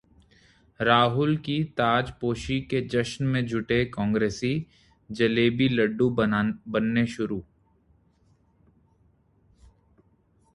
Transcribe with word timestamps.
राहुल 0.79 1.35
की 1.37 1.63
ताजपोशी 1.77 2.59
के 2.61 2.81
जश्न 2.87 3.25
में 3.25 3.45
जुटे 3.45 3.83
कांग्रेसी, 3.85 4.53
जलेबी-लड्डू 5.09 6.09
बनने 6.09 7.05
शुरू 7.07 7.41